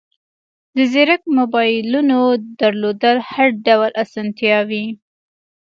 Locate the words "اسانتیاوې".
4.03-4.85